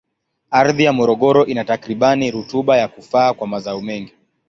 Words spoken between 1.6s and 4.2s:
takribani rutuba ya kufaa kwa mazao mengi.